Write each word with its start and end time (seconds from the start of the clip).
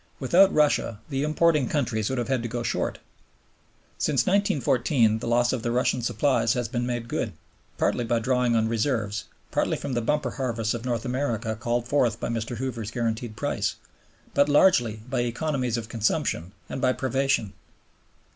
Without 0.19 0.51
Russia 0.51 0.99
the 1.11 1.21
importing 1.21 1.69
countries 1.69 2.09
would 2.09 2.17
have 2.17 2.27
had 2.27 2.41
to 2.41 2.49
go 2.49 2.63
short. 2.63 2.97
Since 3.99 4.23
1914 4.25 5.19
the 5.19 5.27
loss 5.27 5.53
of 5.53 5.61
the 5.61 5.69
Russian 5.69 6.01
supplies 6.01 6.53
has 6.53 6.67
been 6.67 6.87
made 6.87 7.07
good, 7.07 7.33
partly 7.77 8.03
by 8.03 8.17
drawing 8.17 8.55
on 8.55 8.67
reserves, 8.67 9.25
partly 9.51 9.77
from 9.77 9.93
the 9.93 10.01
bumper 10.01 10.31
harvests 10.31 10.73
of 10.73 10.85
North 10.85 11.05
America 11.05 11.55
called 11.55 11.87
forth 11.87 12.19
by 12.19 12.29
Mr. 12.29 12.57
Hoover's 12.57 12.89
guaranteed 12.89 13.35
price, 13.35 13.75
but 14.33 14.49
largely 14.49 15.01
by 15.07 15.19
economies 15.19 15.77
of 15.77 15.87
consumption 15.87 16.51
and 16.67 16.81
by 16.81 16.93
privation. 16.93 17.53